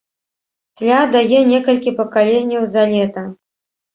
[0.79, 3.23] Тля дае некалькі пакаленняў за лета.